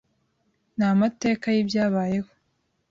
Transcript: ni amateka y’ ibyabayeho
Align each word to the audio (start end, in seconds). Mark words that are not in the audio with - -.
ni 0.77 0.85
amateka 0.93 1.45
y’ 1.55 1.59
ibyabayeho 1.63 2.29